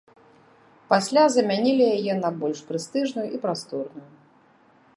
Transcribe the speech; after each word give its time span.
Пасля 0.93 1.25
замянілі 1.35 1.85
яе 1.97 2.13
на 2.23 2.29
больш 2.39 2.59
прэстыжную 2.71 3.27
і 3.39 3.43
прасторную. 3.47 4.07